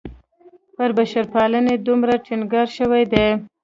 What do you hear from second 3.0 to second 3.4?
دی.